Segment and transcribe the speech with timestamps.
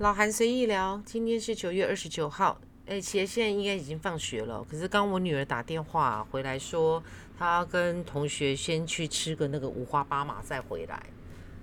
[0.00, 2.58] 老韩随意聊，今天是九月二十九号。
[2.86, 7.02] 哎，其实现在应该已经放学了，可是刚我女儿打电话回来说，
[7.38, 11.02] 她跟同学先去吃个那个五花八马再回来。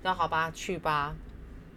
[0.04, 1.16] 那好吧，去吧。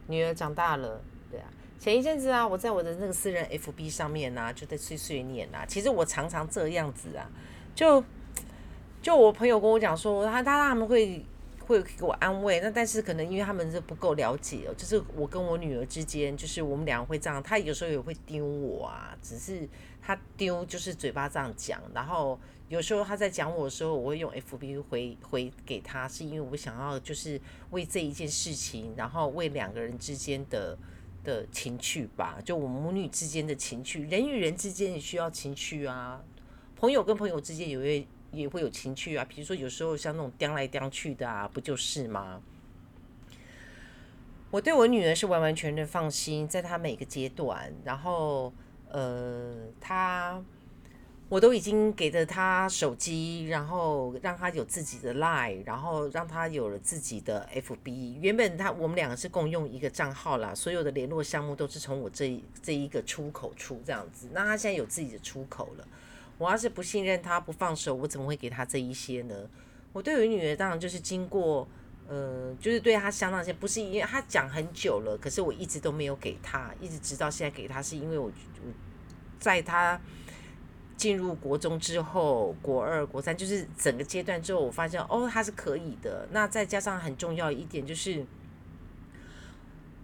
[0.06, 1.48] 女儿长大了，对啊。
[1.80, 5.66] 前一阵子啊，我在我的那个私人 FB 上面啊，就在碎碎念啊。
[5.66, 7.28] 其实我常常这样子啊，
[7.74, 8.04] 就
[9.02, 11.26] 就我朋友跟我讲说，他他他们会。
[11.72, 19.68] 会给我安慰，那但是可能因为他们是不够了解哦，就是我跟我女儿之间，就是我们两个会这样，她有时候也会丢我啊，只是
[20.02, 22.40] 她丢就是嘴巴这样讲，然后
[22.70, 27.40] 有时候她在讲我的时候，我会用 FB 回回给她，是因为我想要就是
[27.72, 30.78] 为这一件事情，然后为两个人之间的
[31.24, 36.24] 的情趣吧，就我们母女之间的情趣，人与人之间也需要情趣啊，
[36.76, 38.08] 朋友跟朋友之间也会。
[38.32, 42.42] 也会有情趣啊，比如说有时候像那种叼来叼去的啊，不就是吗？
[44.50, 48.52] 我对我女儿是完完全全放心，在她每个阶段，然后
[48.90, 50.44] 呃，她
[51.30, 58.20] 我都已经给了她手机，然后让她有自己的 line，然后让她有了自己的 FB。
[58.20, 64.28] 原本她我们两个是共用一个账号啦，所有的联络项目都是从我这这一个出口出这样子。
[64.34, 65.88] 那她现在有自己的出口了。
[66.42, 69.36] 我要是不信任他，不放手，我怎么会给他这一些呢？
[69.94, 71.68] 我对于女儿当然就是经过，
[72.08, 78.74] 呃，就是对她相当些，不是因为她讲很久了，可是我一直都没有给她，一直直到现在给她，是因为我我
[79.40, 80.00] 在她
[80.98, 86.28] 进入国中之后，国二、国三，就是整个阶段之后，我发现哦，她是可以的。
[86.32, 88.26] 那再加上很重要一点就是，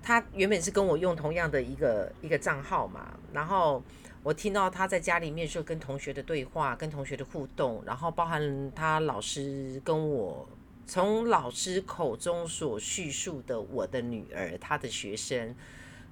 [0.07, 3.83] 他原本是跟我用同样的一个一个账号嘛，然后。
[4.23, 10.45] 我听到他在家里面说跟同学的对话，跟同学的互动，然后包含他老师跟我
[10.85, 15.55] 从老师口中所叙述的我的女儿，他的学生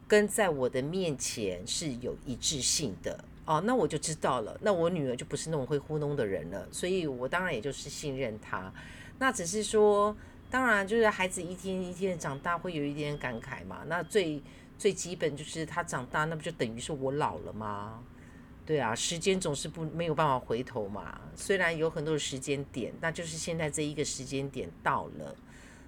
[0.08, 8.72] 跟在我的面前是有一致性的哦，那我就知道了，那我女儿就不是那种会糊弄的人了，所以我当然也就是信任她。
[9.20, 10.16] 那只是说，
[10.55, 13.83] 当然就是孩子一天一天长大，会有一点感慨嘛。
[13.88, 14.42] 那最
[14.77, 18.02] 最基本就是他长大，那不就等于是我老了吗？
[18.66, 21.20] 对啊，时间总是不没有办法回头嘛。
[21.36, 25.36] 虽然有很多的时间点，那就是现在这一个时间点到了。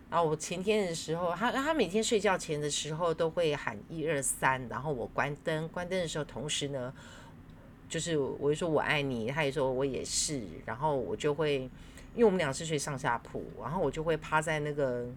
[0.09, 6.93] 然后我前天的时候，他他每天睡觉前的时候都会喊一二三，然后我关灯，关灯的时候，同时呢，
[7.87, 11.69] 就是我会说我爱你，他也说我也是，然后我就会，
[12.17, 15.07] 因为我们俩是睡上下铺，然后我就会趴在那个，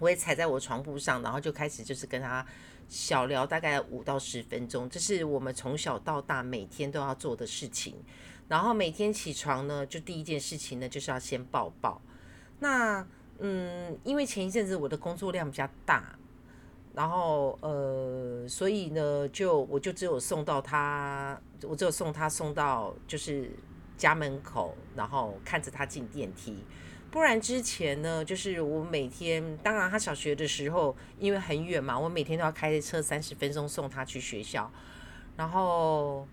[0.00, 2.44] 我也踩在我床铺上，然后就开始就是跟他。
[2.88, 7.96] 小聊大概五到十分钟，这是我们从小到大每天都要做的事情。
[8.46, 12.00] 然后每天起床呢，就第一件事情呢，就是要先抱抱。
[12.60, 13.04] 那
[13.40, 16.16] 嗯，因为前一阵子我的工作量比较大，
[16.94, 23.50] 然后呃，所以呢，就我就只有送到他，我只有送他送到就是
[23.96, 26.64] 家门口，然后看着他进电梯。
[27.10, 34.70] 不然之前呢，就是我每天，当然他小学的时候，因为很远嘛，我每天都要开车三十分钟送他去学校。
[35.36, 36.26] 然后，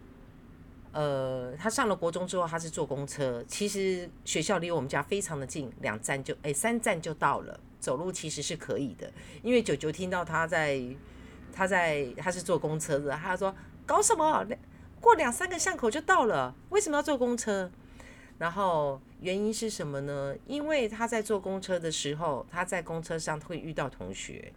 [0.91, 3.44] 呃，他上了国中之后，他是坐公车。
[3.47, 9.09] 其实学校离我们家非常的近，两站就哎三站就到了，走路其实是可以的。
[9.41, 10.81] 因为九九听到他在
[11.53, 14.45] 他在他是坐公车的，他说搞什么？
[15.03, 17.69] 过两三个巷口就到了，为什么要坐公车？
[18.38, 20.34] 然后原因是什么呢？
[20.47, 24.53] 因为他在坐公车的时候，他在公车上会遇到同学，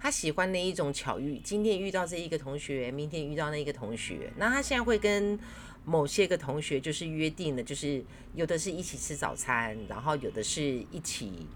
[0.00, 1.38] 他喜欢那一种巧遇。
[1.38, 4.32] 今天遇到这一个同学，明天遇到那一个同学。
[4.38, 5.38] 那他现在会跟
[5.84, 8.02] 某些个同学就是约定的，就是
[8.34, 11.46] 有的是一起吃早餐，然后有的是一起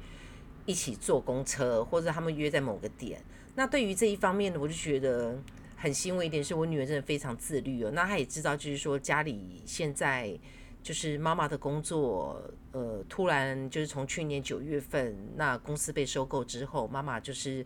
[0.66, 3.22] 一起坐公车，或者他们约在某个点。
[3.54, 5.36] 那对于这一方面呢，我就觉得
[5.82, 7.90] 很欣慰一点，是我女儿真的非常自律哦。
[7.92, 10.38] 那她也知道，就是说家里现在。
[10.84, 17.64] 就是妈妈的工作，呃，突然就是从去年九月份那公司被收购之后，妈妈就是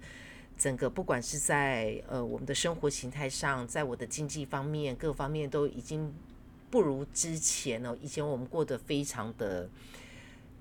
[0.58, 6.12] 整个不管是在呃我们的生活形态上，在我的经济方面各方面都已经
[6.68, 7.96] 不如之前了。
[8.02, 9.66] 以前我们过得非常的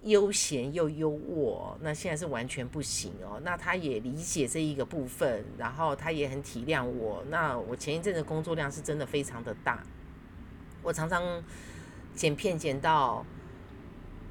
[0.05, 3.39] 悠闲又优渥，那现在是完全不行哦。
[3.43, 7.23] 那他也理解这一个部分，然后他也很体谅我。
[7.29, 9.83] 那我前一阵的工作量是真的非常的大，
[10.81, 11.43] 我常常。
[12.15, 13.25] 剪片剪到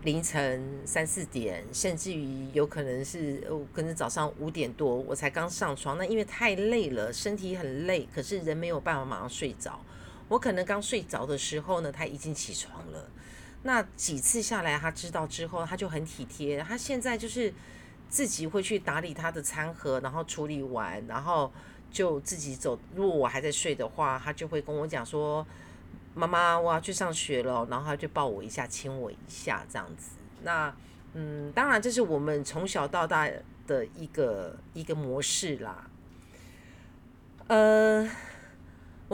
[0.04, 5.98] 凌晨三四点，甚至于有可能是可能早上五点多我才刚上床。
[5.98, 9.78] 那因为太累了，身体很累，可是人没有办法马上睡着。
[10.28, 13.06] 我可能刚睡着的时候呢，他已经起床了。
[13.64, 16.60] 那几次下来，他知道之后，他就很体贴。
[16.60, 17.52] 他现在就是
[18.08, 21.52] 自己会去打理他的餐盒，然后处理完，然后。
[21.90, 22.76] 就自己走。
[22.96, 25.46] 如果我还在睡的话，他就会跟我讲说
[26.12, 30.16] ：“妈妈，我要去上学了。”然后他就抱我一下，亲我一下，这样子。
[30.42, 30.74] 那
[31.12, 33.30] 嗯，当然这是我们从小到大
[33.68, 35.88] 的一个一个模式啦。
[37.46, 38.10] 呃，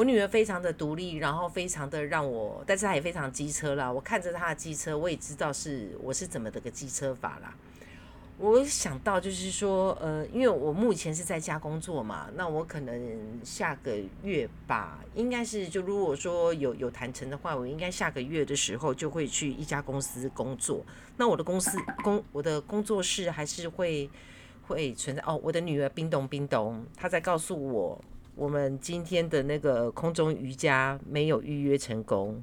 [0.00, 3.92] 我女儿非常的独立，然后非常的让我，但是她也非常机车啦。
[3.92, 7.54] 我看着她的机车，我也知道是我是怎么的个机车法啦。
[8.38, 20.82] 我想到就是说，呃，因为我目前是在家工作嘛，那我可能下个月吧，应该是就如果说有有谈成的话，我应该下个月的时候就会去一家公司工作。
[21.18, 24.08] 那我的公司工我的工作室还是会
[24.66, 25.38] 会存在哦。
[25.42, 28.02] 我的女儿冰咚冰咚，她在告诉我，
[28.40, 32.42] 我们今天的那个空中瑜伽没有预约成功。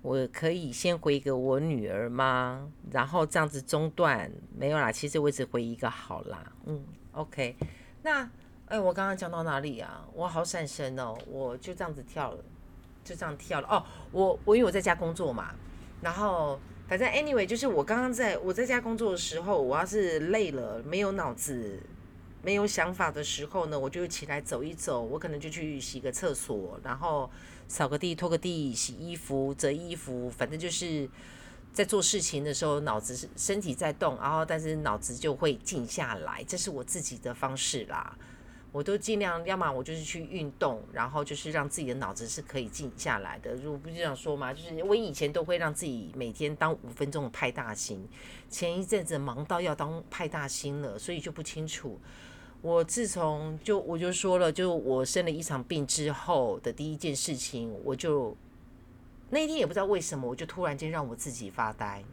[0.00, 2.72] 我可以先回给我女儿吗？
[2.90, 6.50] 然后这样子中断没有啦，其实我只回一个好啦。
[6.64, 7.54] 嗯，OK。
[8.02, 8.26] 那
[8.64, 10.08] 哎，我刚刚讲到哪里啊？
[10.14, 12.42] 我好闪身哦，我就这样子跳了，
[13.04, 13.68] 就这样跳了。
[13.68, 15.54] 哦，我我因为我在家工作嘛，
[16.00, 16.58] 然后
[16.88, 21.78] 反正 anyway 就是我刚刚在我在家工作的时候，我要是累了没有脑子
[22.42, 27.30] 没有想法的时候呢，我就起来走一走，我可能就去洗个厕所，然后。
[27.72, 31.08] 扫个地、拖个地、洗衣服、折衣服，反正就是
[31.72, 38.18] 在做事情的时候，脑子身体在动，然后但是脑子就会静下来，这是我自己的方式啦。
[38.72, 43.54] 我都尽量，要么我就是去运动，然后就是让自己的脑子是可以静下来的。
[43.54, 48.04] 如果不这样说嘛，就是我以前都会让自己每天当五分钟的派大星，
[48.48, 52.00] 前一阵子忙到要当派大星了，所以就不清楚。
[52.62, 58.36] 我自从就我就说了，就我生了一场病之后的第一件事情，我就
[59.30, 62.04] 那一天也不知道为什么，我就突然间让我自己发呆。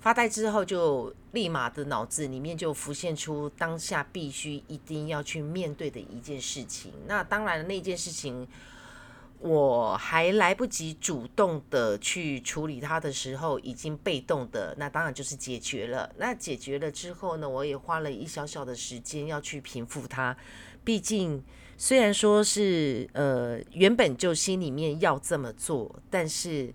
[0.00, 6.92] 发呆之后，就立马的脑子里面就浮现出当下必须一定要去面对的一件事情。
[7.06, 8.46] 那当然，那件事情。
[9.40, 16.12] 我还来不及主动的去处理它的时候，已经被动的，那当然就是解决了。
[16.18, 20.36] 那解决了之后呢，我也花了一小小的时间要去平复它。
[20.84, 21.44] 毕竟
[21.76, 26.74] 虽然说是呃原本就心里面要这么做，但是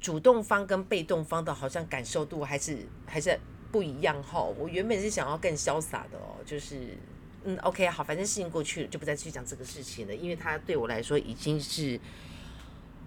[0.00, 3.38] 主动方跟被动方的好像感受度还是还是
[3.70, 4.42] 不一样哈。
[4.42, 6.98] 我原本是想要更潇洒的哦，就是。
[7.44, 11.98] 嗯，OK，好，反正事情过去了，就不再去讲这个事情了，因为他对我来说已经是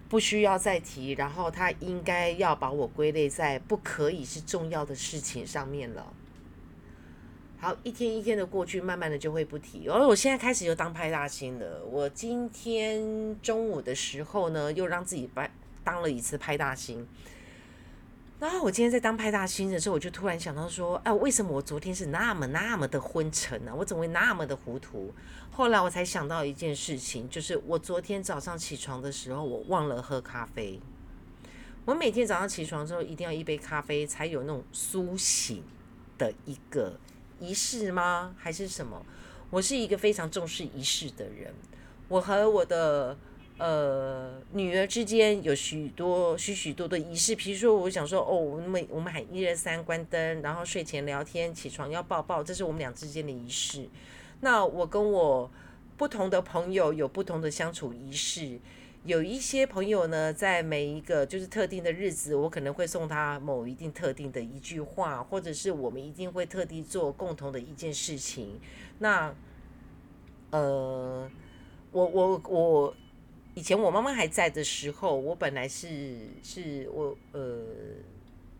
[0.10, 6.14] 不需要再提，然后他应该要把我归类在不可以是重要的事情上面了。
[7.60, 9.88] 好，一天一天的过去，慢慢的就会不提。
[9.88, 11.86] 而我现在开始又当派大星了。
[11.86, 15.50] 我今天中午的时候呢，又让自己当
[15.84, 17.08] 当了一次派大星。
[18.42, 23.72] 然后我今天在当派大星的时候，我就突然想到说，哎，为什么我昨天是那么那么的昏沉呢？
[23.78, 25.14] 我怎么会那么的糊涂？
[25.52, 30.80] 后来我才想到一件事情，就是我昨天早上起床的时候，我忘了喝咖啡。
[31.86, 35.64] 我每天早上起床之后，一定要一杯咖啡，才有那种苏醒
[36.18, 37.00] 的一个
[37.40, 38.34] 仪式吗？
[38.40, 39.06] 还是什么？
[39.52, 41.54] 我是一个非常重视仪式的人。
[42.08, 43.16] 我和我的。
[43.62, 53.88] 呃，女儿之间有许多许许多的仪式，比如说，我想说，哦，我们我们喊一二三关灯，然后睡前聊天，起床要抱抱，这是我们俩之间的仪式。
[54.40, 55.52] 那我跟我
[55.96, 58.60] 不同的朋友有不同的相处仪式，
[59.06, 68.60] 有一些朋友呢，在每一个就是特定的日子，我可能会送他某一定特定的一句话，或者是我们一定会特地做共同的一件事情。
[68.98, 69.36] 那，
[70.50, 71.30] 呃，
[71.92, 72.96] 我我我。
[73.54, 77.62] 以前我妈妈还在的时候，我本来是是我呃，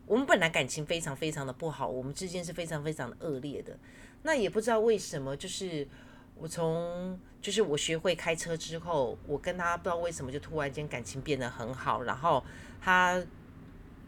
[0.06, 3.78] 我们本来感情非常非常的不好，我们之间是非常非常的恶劣的。
[4.24, 5.88] 那也不知道为什么，就是
[6.36, 12.44] 我从就是我学会开车之后，我跟他不知道为什么就突然间感情变得很好，然后
[12.82, 13.24] 他。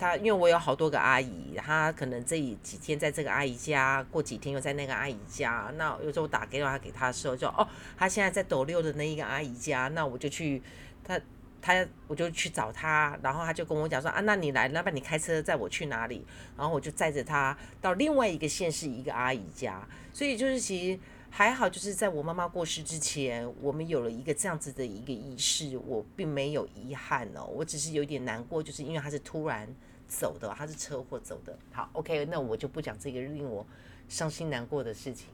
[0.03, 5.72] 他因为我有好多个阿姨，他可能这几天在这个阿姨家，过几天又在那个阿姨家。
[5.77, 10.62] 那有时候我打电话给他的时候，就哦，他现在在斗六的那一个阿姨家，那我就去
[11.05, 11.17] 他
[11.62, 16.25] 他我就去找他，然后他就跟我讲说啊，那你来，那不然你开车载我去哪里？
[16.57, 19.88] 然后我就载着他到另外一个县市一个阿姨家。
[20.12, 29.65] 所以就是其实还好，就是在我妈妈过世之前，我们有了一个这样子的一个仪式，我并没有遗憾哦，我只是有点难过，就是因为他是突然。
[30.13, 31.58] 走的，他是车祸走的。
[31.72, 33.65] 好，OK，那我就不讲这个令我
[34.08, 35.27] 伤心难过的事情。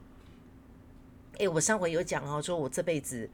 [1.38, 3.30] 哎，我上回有讲哦，说我这辈子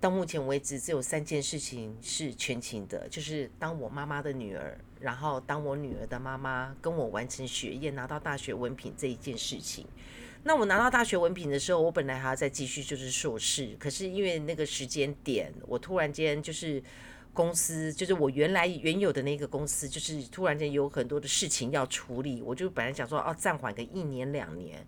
[0.00, 9.86] 到目前为止只有三件事情是全勤的，就是当我妈妈的女儿，然后当我女儿的妈妈，跟我完成学业拿到大学文凭这一件事情。
[10.44, 16.82] 那我拿到大学文凭的时候，我本来还要再继续就是硕士，可是因为那个时间点，我突然间就是
[17.38, 24.84] 公司，就是我原来原有的那个公司，就是突然间有很多的事情要处理，我就本来想说哦，暂缓个一年两年。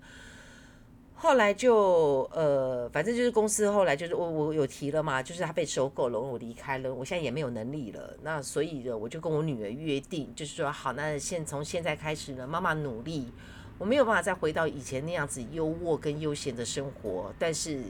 [1.14, 8.16] 后来就呃，反正就是公司后来就是我我有提了嘛，就是他被收购了，我离开了，我现在也没有能力了。
[8.22, 13.32] 那所以呢，我就跟我女儿约定，就是说好，那现从现在开始呢，妈妈努力，
[13.78, 17.84] 我没有办法再回到以前那样子优渥跟悠闲的生活，但是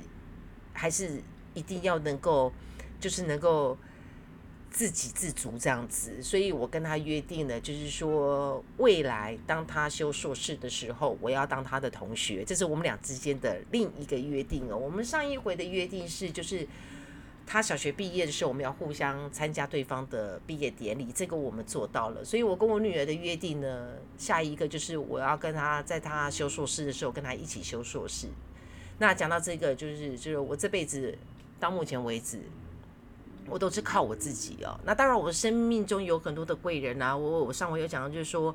[0.74, 1.22] 还是
[1.54, 2.52] 一定要能够，
[3.00, 3.78] 就是能够。
[4.70, 14.76] 自给自足这样子，所以我跟他约定了，就是说未来当他修硕士的时候，我要当他的同学，这是我们俩之间的另一个约定哦。
[14.76, 16.66] 我们上一回的约定是，就是
[17.44, 22.24] 他小学毕业的时候，我们要互相参加对方的毕业典礼，这个我们做到了。
[22.24, 28.28] 所以我跟我女儿的约定呢，下一个就是我要跟他在他修硕士的时候跟他一起修硕士。
[28.98, 31.18] 那讲到这个，就是就是我这辈子
[31.58, 32.40] 到目前为止。
[33.50, 34.78] 我都是靠我自己哦。
[34.84, 37.16] 那当然，我生命中有很多的贵人啊。
[37.16, 38.54] 我我上回有讲到，就是说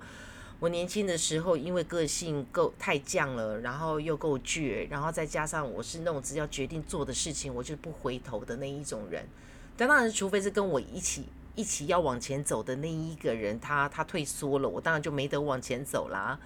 [0.60, 9.25] 我年轻的时候，因为个性够太犟了，然后又够倔，然后再加上我是那种只要决定做的事情，我就不回头的那一种人。
[9.75, 11.25] 但当然，除非是跟我一起
[11.56, 16.40] 一起要往前走的那一个人，他他退缩了，我当然就没得往前走啦。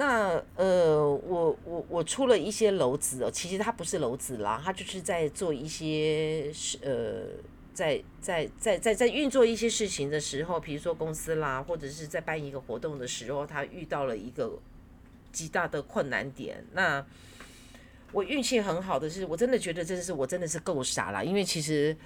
[0.00, 7.42] 那呃，我我我出了一些篓子哦，其实他不是篓子啦，他就是在做一些事呃，
[7.74, 14.56] 在在在在在运作一些事情的时候，比如说公司啦，或者是在办一个活动的时候，他遇到了一个
[15.32, 16.64] 极大的困难点。
[16.74, 17.04] 那
[18.12, 21.96] 我运气很好的是，我真的觉得这是我真的是够傻了，因为其实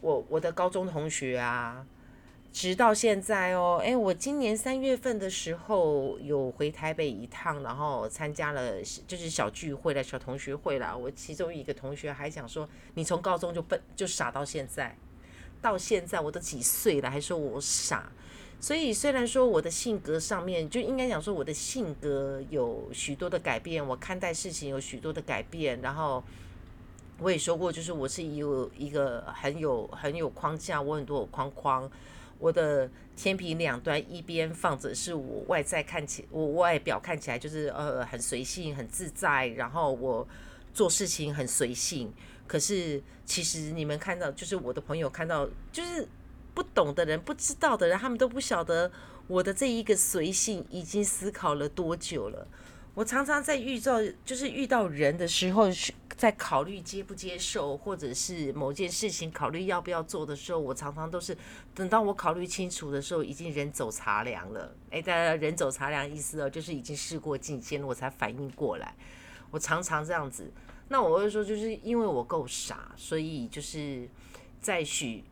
[0.00, 1.86] 我我的高中同学啊。
[2.50, 10.96] 直到现在哦，哎，我今年三月份的时候有回台北一趟，然后参加了就是小聚会了、小同学会了。
[10.96, 14.96] 我其中一个同学还讲说：“你从高中就笨就傻到现在，
[15.62, 18.10] 到现在我都几岁了，还说我傻。”
[18.58, 26.24] 所以虽然说我的性格上面就应该讲说我的性格有许多的改变，我看待事情有许多的改变，然后
[27.20, 28.42] 我也说过，就是我是一
[28.76, 31.88] 一个很有很有框架，我很多有框框。
[32.38, 40.26] 我的天平两端，一边放着是我外在看起，我外表看起来就是呃很随性、很自在，然后我
[40.72, 42.12] 做事情很随性。
[42.46, 46.06] 可是其实你们看到，就是我的朋友看到，就是
[46.54, 48.90] 不懂的人、不知道的人，他们都不晓得
[49.26, 52.46] 我的这一个随性已经思考了多久了。
[52.94, 55.68] 我常常在遇到，就是遇到人的时候，
[56.18, 61.34] 在考虑接不接受，或者是某件事情考虑要不要做的时候，我常常都是
[61.72, 64.74] 等到我考虑清楚的时候，已经人走茶凉了。
[64.90, 68.92] 哎，大家人走茶凉意思哦，就是已经事过境迁了，我才反应过来。
[69.52, 70.52] 我常常这样子，
[70.88, 74.08] 那我会说，就是因为我够傻，所以就是
[74.60, 75.22] 在许。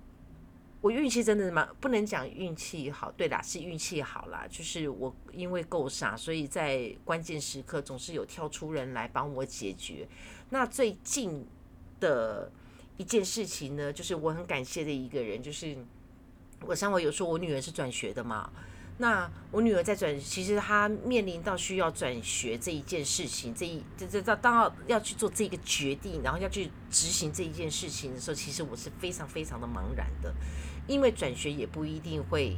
[0.83, 4.47] 我运气真的蛮不能讲运气好，对啦，是运气好啦。
[4.49, 10.07] 就是我因为够傻，所以在关键时刻总是有跳出人来帮我解决。
[10.51, 11.45] 那最近
[12.01, 12.51] 的
[12.97, 15.77] 一件事情呢，就是我很感谢的一个人，就是
[16.61, 18.51] 我上回有说我女儿是转学的嘛。
[18.99, 30.35] 那我女儿在转，其实她面临到需要转学这一件事情，这一这这当当要去做这个决定，然后要去执行这一件事情的时候，其实我是非常非常的茫然的。
[30.87, 32.57] 因为转学也不一定会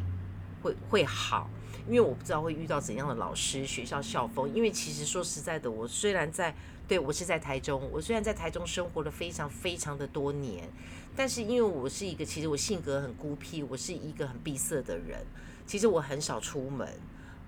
[0.62, 1.50] 会会好，
[1.88, 4.49] 因为我不知道会遇到怎样的老师、学校校风。
[4.54, 6.54] 因为其实说实在的，我虽然在
[6.88, 10.68] 对我是在台中，我虽然在台中生活了非常非常的多年，
[11.14, 15.25] 但是因为我是一个其实我性格很孤僻，我是一个很闭塞的人，
[15.66, 16.88] 其实我很少出门。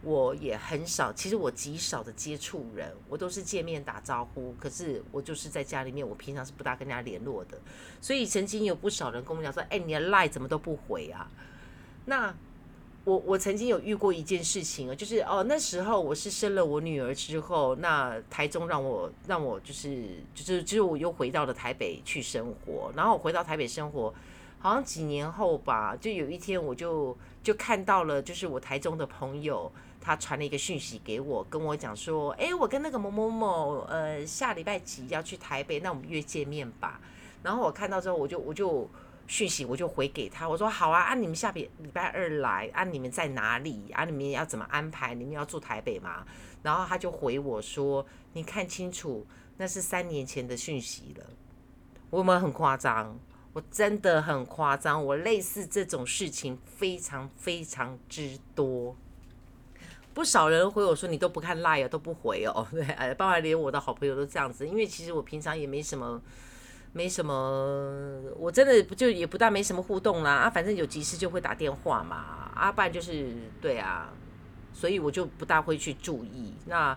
[0.02, 4.54] 我也很少，其实我极少的接触人，我都是见面打招呼。
[4.59, 7.61] 可是我就是在家里面，我平常是不大跟人家联络的。
[8.00, 11.30] 所以曾经有不少人跟我讲说：“哎，你的赖怎么都不回啊？”
[12.06, 12.35] 那
[13.04, 24.12] 我我曾经有遇过一件事情啊，就是哦那时候我是生了我女儿之后，那台中让我让我就是就是就是我又回到了台北去生活，然后我回到台北生活。
[24.62, 37.00] 好像几年后吧，就有一天我就就看到了，就是我台中的朋友，他传了一个讯息给我，跟我讲说，哎，我跟那个某某某，呃，下礼拜几要去台北，那我们约见面吧。
[37.42, 38.87] 然后我看到之后，我就我就
[39.30, 43.88] 讯息我就回给他，我说好啊，啊你们下礼礼拜二来，啊你们在哪里？
[43.92, 45.14] 啊你们要怎么安排？
[45.14, 46.26] 你们要住台北吗？
[46.64, 49.25] 然后他就回我说，你看清楚，
[49.56, 51.25] 那是三年前的讯息了，
[52.10, 53.16] 我有没有很夸张？
[53.52, 58.96] 我真的很夸张，我类似这种事情非常非常之多。
[60.12, 62.84] 不少人回我说你都不看 line，都不回哦，对，
[63.14, 66.20] 包括连我的好朋友都这样子，因为其实我平常也没什么，
[66.92, 73.28] 没什么，我真的不就也不大没什么互动啦啊，反正有急事就会打电话嘛，啊，不然就是
[73.61, 74.12] 对啊，
[74.73, 76.97] 所以我就不大会去注意那。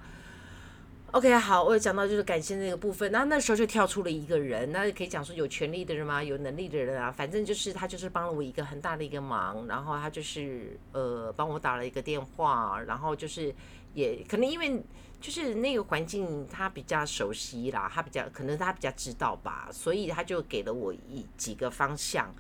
[1.12, 6.24] OK，好，我有讲到就是感谢那个部分，那那时候就跳出了一个人，那可以讲说有权利的人吗？
[6.24, 13.54] 有能力的人啊，反正就是他就是帮了我一个很大的一个忙，然后他就是呃帮我打了一个电话，然后就是
[13.94, 14.84] 也可能因为
[15.24, 22.36] 就是那个环境他比较熟悉啦，他比较可能他比较知道吧，所以他就给了我一几个方向，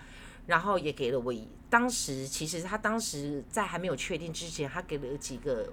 [0.47, 1.33] 然后也给了我
[1.69, 5.69] 当时其实他当时在还没有确定之前，他给了几个。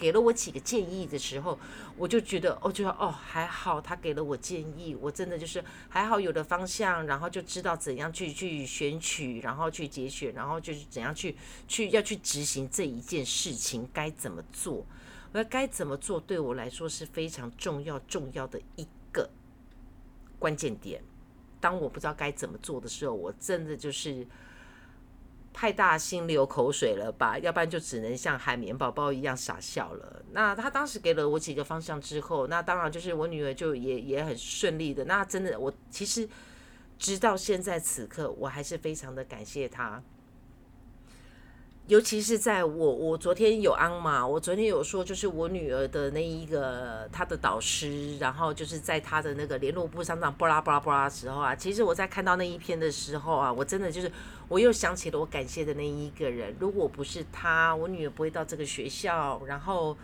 [0.00, 1.58] 给了我几个建议的时候，
[1.94, 11.36] 我就觉得，我觉得哦，还好他给了我建议，我真的就是还好有的方向，然后就知道怎样去去选取，然后去节选，然后就是怎样去
[11.68, 14.86] 去要去执行这一件事情该怎么做，
[15.32, 19.30] 而该怎么做对我来说是非常重要重要的一个
[20.38, 21.02] 关键点。
[21.60, 24.26] 当我不知道该怎么做的时候，我真的就是。
[25.52, 27.36] 太大心流口水了吧？
[27.36, 30.24] 要不然就只能像海绵宝宝一样傻笑了。
[30.30, 35.04] 那他当时给了我几个方向之后，那当然就是我女儿就也也很顺利的。
[35.06, 36.26] 那真的，我其实
[37.00, 40.00] 直到现在此刻，我还是非常的感谢他。
[41.90, 54.08] 尤其是在我我昨天有安嘛，我昨天有说，就是我女儿的那一个她的导师，然后就是在她的那个联络部上长巴拉巴拉巴拉的时候啊，其实我在看到那一篇的时候啊，我真的就是
[54.46, 59.96] 我又想起了我感谢的那一个人，如果不是他，我女儿不会到这个学校，然后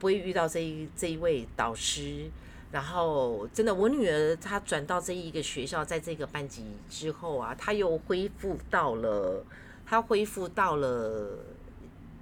[0.00, 2.28] 不会遇到这一这一位导师，
[2.72, 9.44] 然后真的我女儿她转到这一个学校，在这个班级之后啊，她又恢复到了。
[9.86, 11.38] 他恢复到了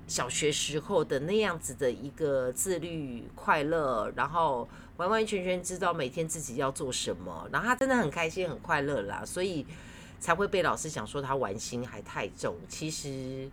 [0.07, 4.69] 小学时候的那样子的一个自律、快乐，然后
[4.99, 9.65] 完完全全知道每天自己要做什么，然后他真的很开心、很快乐啦，所以
[10.21, 12.55] 才会被老师讲说他玩心还太重。
[12.69, 13.51] 其实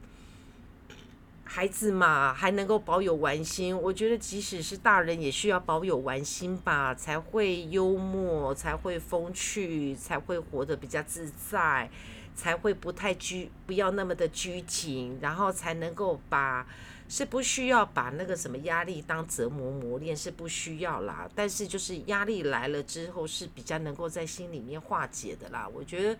[1.46, 11.90] 孩子嘛，还能够保有玩心，我觉得即使是大人也需要保有玩心吧，才会幽默，才会风趣，才会活得比较自在。
[12.36, 16.66] 才会不太拘，不要那么的拘谨，然后才能够把，
[17.08, 21.30] 是不需要把那个什么压力当折磨磨练，是不需要啦。
[21.36, 25.70] 但是就是压力来了之后，是比较能够在心里面化解的啦。
[25.72, 26.18] 我觉得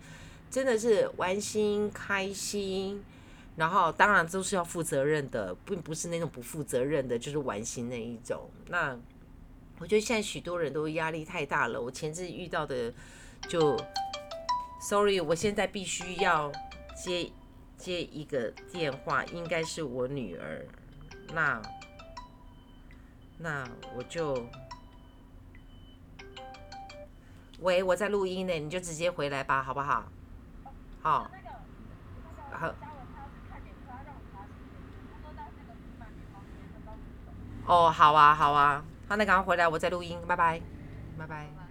[0.50, 3.02] 真的是玩心开心，
[3.56, 8.48] 然后当然都是要负责任的，并不是那种不负责任的，就是玩心那一种。
[8.68, 8.96] 那
[9.78, 11.80] 我觉得现在许多人都压力太大了。
[11.80, 12.92] 我前次遇到的
[13.48, 13.76] 就。
[14.82, 16.50] Sorry，我现在必须要
[16.96, 17.30] 接
[17.76, 20.66] 接一个电话，应该是我女儿。
[21.32, 21.62] 那
[23.38, 23.64] 那
[23.94, 24.44] 我就，
[27.60, 30.04] 喂，我在录音呢，你就直接回来吧，好不好？
[31.00, 31.30] 好。
[32.50, 32.74] 好。
[37.66, 40.60] 哦，好啊，好啊，好，那赶快回来，我在录音，拜拜，
[41.16, 41.61] 拜拜。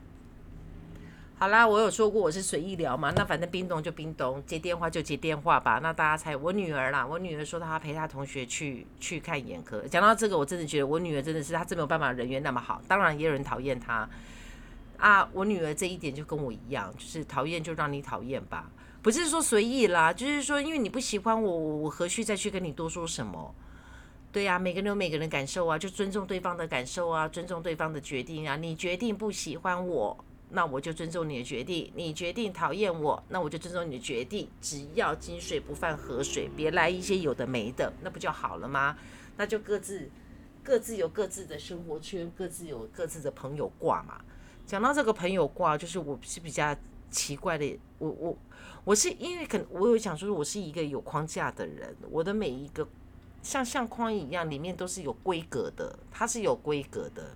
[1.42, 5.80] 好啦，我有说过我是随意聊嘛，那反正冰冻就冰冻，接电话就接电话吧。
[5.82, 9.82] 那大家猜，我女儿啦，我女儿说她陪她同学去去看眼科。
[9.88, 12.80] 讲到这个，我真的觉得我女儿真的是她真没有办法人缘那么好。
[12.88, 14.08] 当然也有人讨厌她
[15.00, 18.70] 啊，我女儿这一点就跟我一样，就是讨厌就让你讨厌吧，
[19.02, 23.56] 不是说随意啦，就是说因为你不喜欢我，我何须再去跟你多说什么？
[24.32, 28.56] 对呀，每个人有每个人感受啊，就尊重对方的感受啊，尊重对方的决定啊。
[28.58, 30.24] 你决定不喜欢我。
[30.54, 34.50] 那我就尊重你的决定，你决定讨厌我，那我就尊重你的决定。
[34.60, 38.98] 只要金水不犯河水，别来一些有的没的，那不就好了吗？
[39.38, 40.10] 那就各自
[40.62, 44.22] 各自有各自的生活圈，各自有各自的朋友挂嘛。
[44.66, 46.76] 讲到这个朋友挂，就是我是比较
[47.10, 48.38] 奇怪的，我我
[48.84, 52.88] 我是因为可能我有讲说，我是一个有框架的人，我的每一个
[53.42, 57.36] 像相框一样，里面都是有规格的，它是有规格的。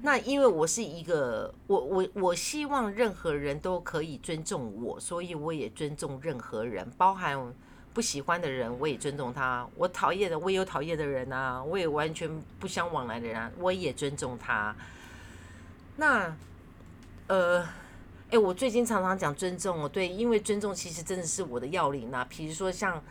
[0.00, 7.52] 那因为我是一个，我我我希望任何人都可以尊重我，所以我也尊重任何人，包含
[7.92, 9.68] 不喜欢的人，我也尊重他。
[9.74, 12.30] 我讨厌的，我也有讨厌的人啊，我也完全
[12.60, 14.74] 不相往来的人，啊我也尊重他。
[15.96, 16.32] 那，
[17.26, 17.66] 呃，
[18.30, 22.24] 哎，我最近常常讲尊重哦，对，因为尊重其实真的是我的要领啊。
[22.30, 23.02] 比如说像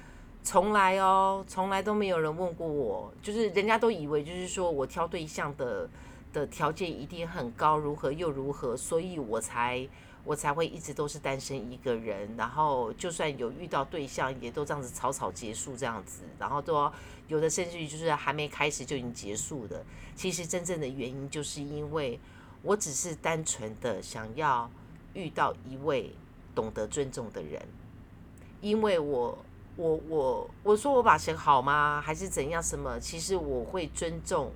[0.42, 5.90] 从来哦，从来都没有人问过我，就是人家都以为就是说我挑对象的。
[6.34, 9.88] 的条件一定很高，如何又如何，所以我才
[10.24, 16.92] 我才会一直都是单身一个人，然后就算有遇到对象，也都这样子草草结束这样子，然后都
[17.28, 19.84] 有的甚至于就是还没开始就已经结束的。
[20.16, 22.20] 其实真正的原因就是因为
[22.62, 24.70] 我只是单纯的想要
[25.14, 26.14] 遇到一位
[26.54, 27.66] 懂得尊重的人，
[28.62, 29.38] 因为我
[29.76, 32.02] 我我我说我把钱好吗？
[32.02, 32.62] 还是怎样？
[32.62, 33.00] 什么？
[33.00, 34.52] 其实我会尊重。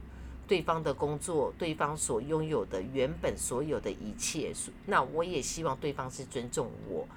[0.47, 4.51] 对方的工作，对方所拥有的原本所有的一切，
[4.85, 7.07] 那我也希望对方是尊重我。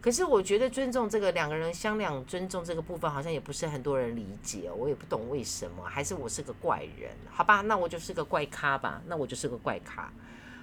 [0.00, 7.10] 可是我觉得尊重这个两个人相两尊重这个部分，好像也不是很多人理解，我也不懂为什么，还是我是个怪人？
[7.30, 10.10] 好吧，那我就是个怪咖吧，那我就是个怪咖。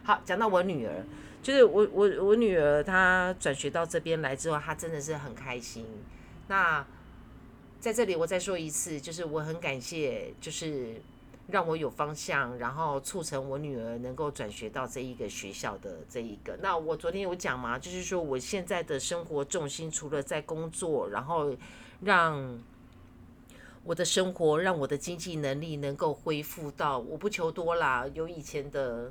[0.03, 1.05] 好，讲到我女儿，
[1.43, 5.85] 就是我我我女儿她转学到这边来之后，她真的是很开心。
[6.47, 6.85] 那
[7.79, 11.01] 在这里我再说一次，就是我很感谢，就是。
[11.49, 16.57] 让我有方向，然后促成我女儿能够转学到这一个学校的这一个。
[16.61, 21.55] 那我昨天有讲嘛，就是说我现在的生活重心除了在工作，然后
[22.01, 22.61] 让
[23.85, 29.09] 我的生活，让我的经济能力能够恢复到，我不求多啦，有以前的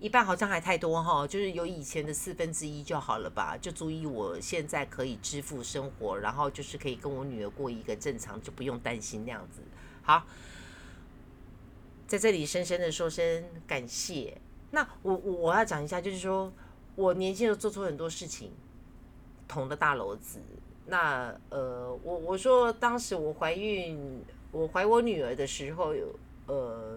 [0.00, 9.60] 一半好像还太多哈，就是有以前的四分之一就好了吧，就足以我现在可以支付生活，然后就是可以跟我女儿过一个正常，就不用担心那样子。
[10.02, 10.24] 好。
[12.06, 14.36] 在这里深深的说声感谢。
[14.70, 16.52] 那我我要讲一下，就是说
[16.94, 18.52] 我年轻的做出很多事情，
[19.48, 20.38] 捅的大篓子。
[20.86, 25.92] 那呃，我我说当时我怀孕，我怀我女儿的时候，
[26.46, 26.94] 呃，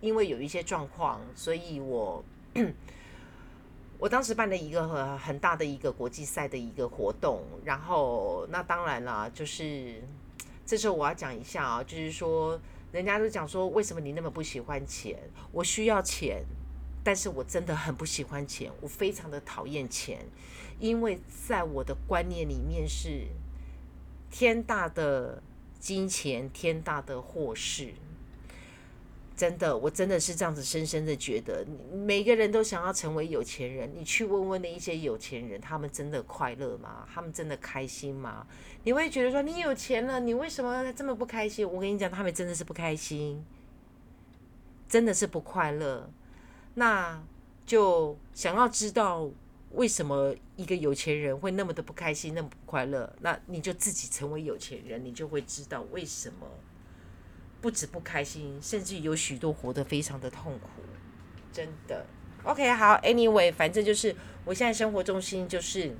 [0.00, 2.22] 因为有一些状况，所以我
[3.98, 7.42] 我当时办了一个很很大的一个国际赛的一个活动。
[7.64, 10.02] 然后那当然了，就是
[10.64, 12.60] 这时候我要讲一下啊，就是说。
[12.92, 15.16] 人家都讲说，为什么你那么不喜欢钱？
[15.52, 16.44] 我需要钱，
[17.04, 20.26] 但是我真的很不喜欢钱，我非常的讨厌钱，
[20.78, 23.28] 因为在我的观念里面是
[24.30, 25.42] 天大的
[25.78, 27.94] 金钱，天大的祸事。
[29.40, 33.90] 真的，我真的是这样子深深的觉得，每个人都想要成为有钱人。
[33.96, 37.08] 你去问问那一些有钱人，他们真的快乐吗？
[37.10, 38.46] 他们真的开心吗？
[38.84, 41.66] 你会觉得说，你有钱了，你为什么这么不开心？
[41.66, 43.42] 我跟你讲，他们真的是不开心，
[44.86, 46.10] 真的是不快乐。
[46.74, 47.22] 那
[47.64, 49.26] 就想要知道
[49.72, 53.10] 为什么一个有钱人会那么的不开心，那么不快乐？
[53.20, 56.46] 那你就自己成为有钱人，你就会知道为什么。
[57.60, 60.68] 不止不开心，甚至有许多活得非常的痛苦，
[61.52, 62.06] 真的。
[62.42, 65.94] OK，好，Anyway，反正就是我现在生活重心就是，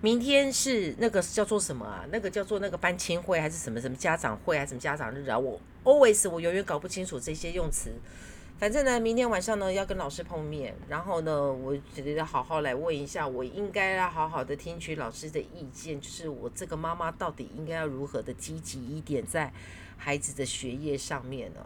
[0.00, 2.06] 明天是那个叫做什么啊？
[2.10, 5.38] 那个叫做那个班亲会还是什么什么家长会还是什么家长日啊？
[5.38, 7.92] 我 always 我永远搞不清楚这些用词。
[8.58, 19.52] 反正呢，明天晚上呢要跟老师碰面，然后呢，我觉得要好好来问一下，我应该要好好的听取老师的意见，就是我这个妈妈到底应该要如何的积极一点在
[20.00, 21.60] 孩子的学业上面呢？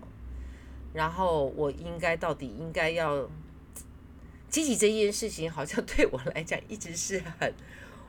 [0.92, 3.28] 然后我应该到底应该要
[4.48, 7.54] 积极这件事情，好像 对我来讲一直是很，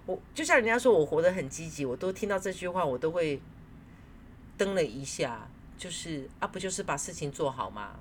[0.06, 3.40] 我就像人家说我活得很积极，我都听到这句话，我都会
[4.58, 8.00] 噔了一下，就是啊，不就是把事情做好吗？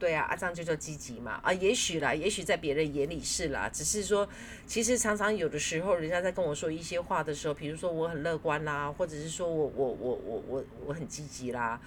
[0.00, 4.26] 对啊，阿张就叫积极嘛啊，也许啦，也许在别人眼里是啦，只是说，
[4.66, 11.78] 其实常常有的时候，人家在跟我说一些话的时候，比如说我很乐观啦，或者是说我我我我我我很积极啦，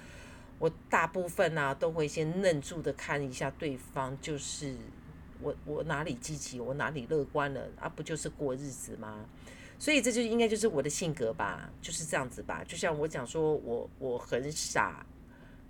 [0.60, 4.76] 我大部分啊都会先愣住的看一下对方，就是
[5.42, 7.90] 我我哪里积极，我哪里乐观了啊？
[7.90, 9.26] 不就是过日子吗？
[9.80, 12.64] 所以这就应该就是我的性格吧，就是这样子吧。
[12.68, 15.04] 就像我讲说我我很傻，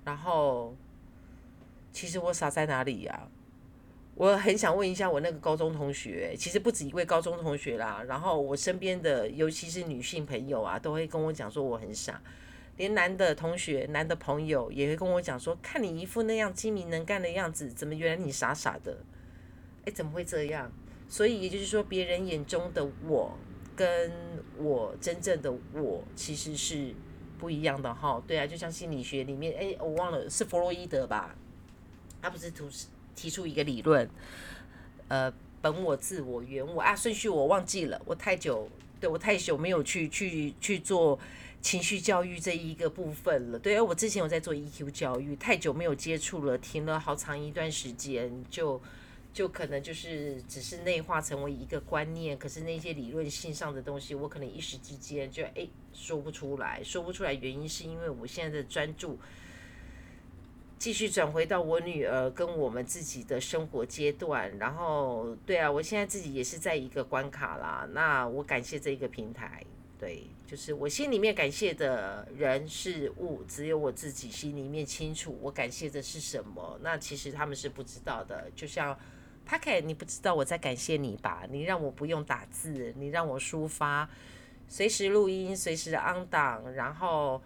[0.03, 0.75] 然后。
[1.93, 3.29] 其实我傻在哪里呀？
[4.15, 8.03] 我很想问一下我那个高中同学，其实不止一位高中同学啦。
[8.07, 12.21] 然后我身边的，尤其是女性朋友啊，都会跟我讲说我很傻。
[12.77, 18.97] 连男的同学、男的朋友也会跟我讲说，看你一副那样精明能干的样子，怎么原来你傻傻的？
[19.85, 20.71] 哎，怎么会这样？
[21.07, 23.37] 所以也就是说，别人眼中的我，
[23.75, 24.11] 跟
[24.57, 26.93] 我真正的我其实是
[27.37, 28.21] 不一样的哈。
[28.27, 31.35] 对啊，就像心理学里面，哎，我忘了是弗洛伊德吧？
[32.23, 32.63] 他不是提
[33.13, 34.09] 提出一个理论，
[35.09, 35.31] 呃，
[35.61, 41.19] 本我、自我、原我啊，顺序我忘记了，我太久，对我太久没有去去去做
[41.61, 43.59] 情绪教育这一个部分了。
[43.59, 48.81] 对，我之前有在做 EQ 教育，太久没有接触了，停了好长一段时间，就
[49.33, 59.19] 就可能就是只是内化成为一个观念，可是那些理论性上的东西，我可能一时之间就哎说不出来，说不出来，原因是因为我现在的专注。
[60.83, 67.87] 继续转回到我女儿跟我们自己的生活阶段，然后对啊，我现在自己也是在一个关卡啦。
[67.93, 69.63] 那我感谢这一个平台，
[69.97, 76.77] 对，就是我心里面感谢的人事物，只有我自己心里面清楚，我感谢的是什么。
[76.81, 78.51] 那其实他们是不知道的。
[78.53, 78.93] 就像
[79.47, 81.43] Pak，你不知道我在感谢你吧？
[81.49, 84.09] 你让我不用打字，你让我抒发，
[84.67, 87.41] 随时录音，随时 on 档，然后。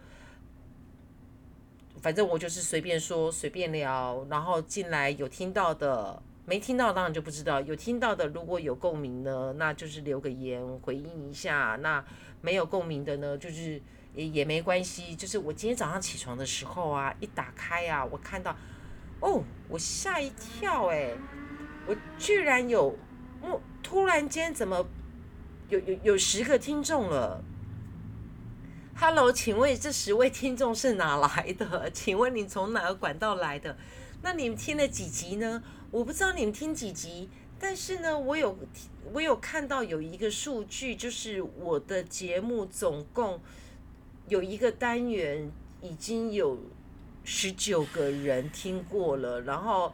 [2.02, 7.60] 反正我就是随便说，随便聊，然后进来有听到的，没听到当然就不知道。
[7.62, 12.04] 有听到的，如果有共鸣呢，那就是留个言回应一下；那
[12.42, 13.82] 没有共鸣的呢，就是
[14.14, 15.16] 也也没关系。
[15.16, 18.56] 就是我今天早上起床的时候啊，一打开啊，我看到，
[19.20, 21.12] 哦，我吓一跳哎，
[21.88, 22.96] 我居然有，
[23.42, 24.86] 我突然间怎么
[25.70, 27.44] 有有有十个听众了
[29.00, 31.88] ？Hello，请问这十位听众是哪来的？
[31.92, 33.78] 请问你从哪个管道来的？
[34.24, 35.62] 那你们听了几集呢？
[35.92, 37.30] 我不知道你们听几集，
[37.60, 38.58] 但是呢，我有
[39.14, 43.40] 我有看到有一个数据，就是我的节目总共
[44.30, 46.58] 有一个单元已经有
[47.24, 49.94] 十九个人听过了，然后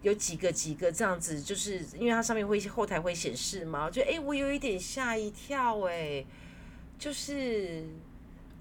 [0.00, 6.24] 有几个几个这样子，就是因为它上面会后台会显示嘛，我觉得哎，我有一点吓一跳哎，
[6.98, 7.84] 就是。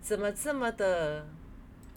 [0.08, 1.28] 怎么这么的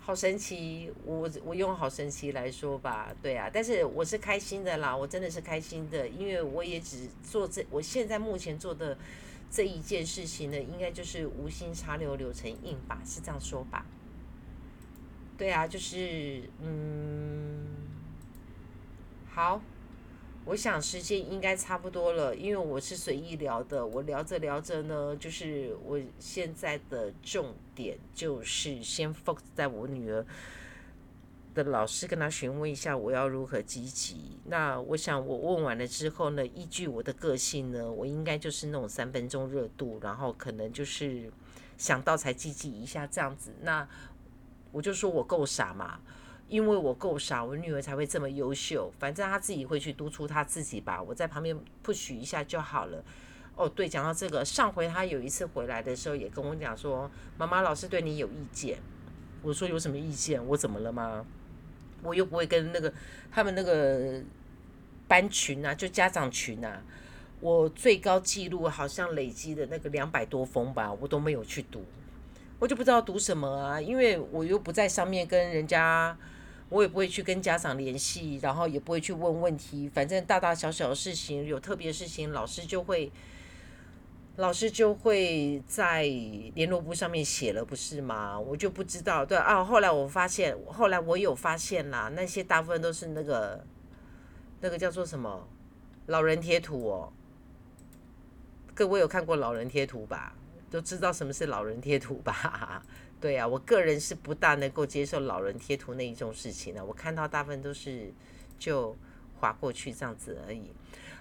[0.01, 0.93] 好神奇？
[1.05, 8.99] 我我用好神奇来说吧，对啊，但是我是开心的啦，我真的是开心的，因为我也只做这，我现在目前做的
[9.49, 13.87] 这一件事情呢，应该就是无心插柳柳成荫吧，是这样说吧？
[15.39, 17.65] 对啊，就是嗯，
[19.31, 19.63] 好。
[20.51, 23.87] 我想时间应该差不多了，因为我是随意聊的。
[23.87, 30.27] 我聊着聊着呢，就是我现在的重点就是先 focus 在我女儿
[31.55, 34.41] 的老师，跟她询问一下我要如何积极。
[34.47, 41.33] 那我想我问完了之后呢，依据我的个性呢，我应该就是那种三分钟热度，然后可能就是
[41.79, 43.55] 想到才积极一下这样子。
[43.63, 43.89] 那
[44.73, 46.01] 我就说我够傻嘛。
[46.51, 48.93] 因为我够傻，我女儿才会这么优秀。
[48.99, 53.03] 反正她自己会去督促她自己吧，我在旁边 push 一下就好了。
[53.55, 57.09] 哦，对，讲到这个，上回她有一次回来的时候，也跟我讲说，
[57.39, 58.81] 妈妈老师对你有意见。
[59.43, 60.45] 我说有什么意见？
[60.45, 61.25] 我怎么了吗？
[62.03, 62.93] 我又不会跟那个
[63.31, 64.21] 他们那个
[65.07, 66.83] 班群啊，就家长群啊，
[67.39, 71.85] 我最高记录好像累积的那个两百多封吧，我都没有去读，
[72.59, 76.17] 我就不知道读什么啊，因为我又不在上面跟人家。
[76.71, 83.11] 我也不会去跟家长联系，然后也不会去问问题，反正大大小小的事情，有特别事情，老师就会，
[84.37, 86.05] 老师就会在
[86.55, 88.39] 联络簿上面写了，不是吗？
[88.39, 89.65] 我就不知道，对啊。
[89.65, 93.65] 后来我发现，后来我有发现啦，那些大部分都是那个，
[94.61, 95.49] 那个叫做什么，
[96.07, 97.13] 老人贴图哦。
[98.73, 100.35] 各位有看过老人贴图吧？
[100.71, 102.83] 都知道什么是老人贴图吧？
[103.21, 106.83] 对啊，我个人是不大能够接受老人贴图那一种事情的。
[106.83, 108.13] 我看到大部分都是
[108.59, 108.97] 就
[109.39, 110.73] 划过去这样子而已。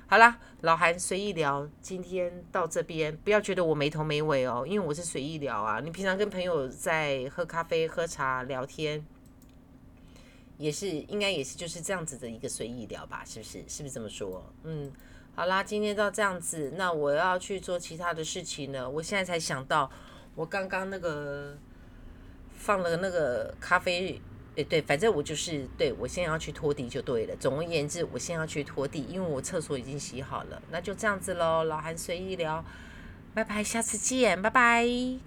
[0.07, 5.81] 好啦，老韩随意聊，今天到这边，不要觉得我没头没尾哦，因为我是随意聊啊。
[5.81, 9.05] 你平常跟朋友在喝咖啡、喝茶、聊天，
[10.57, 13.23] 也是应该也是就是这样子的一个随意聊吧？
[13.25, 13.63] 是不是？
[13.67, 14.51] 是不是这么说？
[14.63, 14.91] 嗯，
[15.39, 18.89] 好啦，今天到这样子，那我要去做其他的事情了。
[18.89, 19.89] 我现在才想到，
[20.35, 21.55] 我刚刚那个。
[22.51, 24.21] 放了那个咖啡，
[24.55, 27.33] 诶，对，反正我就是对我现在要去拖地就对了。
[27.37, 30.61] 总而言之，我现在要去拖地，因为我厕所已经洗好了。
[30.69, 32.65] 那就这样子喽，老韩随意聊，
[33.33, 35.19] 拜拜，下次见，拜拜。